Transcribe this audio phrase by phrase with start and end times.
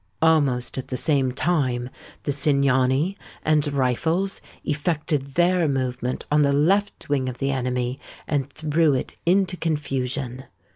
[0.23, 1.91] Almost at the same time,
[2.23, 8.49] the Cingani and rifles effected their movement on the left wing of the enemy, and
[8.51, 10.45] threw it into confusion.